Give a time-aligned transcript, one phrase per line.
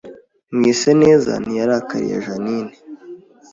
[0.55, 2.73] Mwiseneza ntiyarakariye Jeaninne